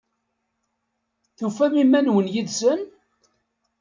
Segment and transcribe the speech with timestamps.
[1.37, 2.81] Tufam iman-nwen yid-sen?